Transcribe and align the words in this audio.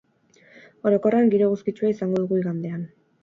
Orokorrean, 0.91 1.29
giro 1.35 1.49
eguzkitsua 1.51 1.93
izango 1.97 2.23
dugu 2.25 2.41
igandean. 2.45 2.83